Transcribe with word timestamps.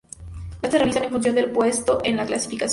Los 0.63 0.71
cruces 0.71 0.71
se 0.71 0.77
realizan 0.79 1.03
en 1.03 1.11
función 1.11 1.35
del 1.35 1.51
puesto 1.51 1.99
en 2.03 2.17
la 2.17 2.25
clasificación. 2.25 2.69